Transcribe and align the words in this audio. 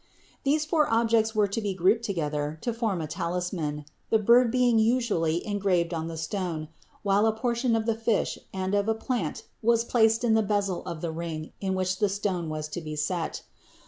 These 0.43 0.65
four 0.65 0.91
objects 0.91 1.35
were 1.35 1.47
to 1.49 1.61
be 1.61 1.75
grouped 1.75 2.03
together 2.03 2.57
to 2.61 2.73
form 2.73 3.01
a 3.01 3.07
talisman, 3.07 3.85
the 4.09 4.17
bird 4.17 4.49
being 4.51 4.79
usually 4.79 5.45
engraved 5.45 5.93
on 5.93 6.07
the 6.07 6.17
stone, 6.17 6.69
while 7.03 7.27
a 7.27 7.37
portion 7.37 7.75
of 7.75 7.85
the 7.85 7.93
fish 7.93 8.39
and 8.51 8.73
of 8.73 8.87
the 8.87 8.95
plant 8.95 9.43
was 9.61 9.83
placed 9.83 10.23
in 10.23 10.33
the 10.33 10.41
bezel 10.41 10.83
of 10.87 11.01
the 11.01 11.11
ring 11.11 11.51
in 11.61 11.75
which 11.75 11.99
the 11.99 12.09
stone 12.09 12.49
was 12.49 12.67
to 12.69 12.81
be 12.81 12.95
set. 12.95 13.43